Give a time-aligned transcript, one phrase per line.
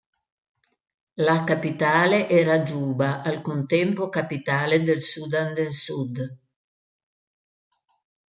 [1.25, 6.17] La capitale era Giuba, al contempo capitale del Sudan del Sud.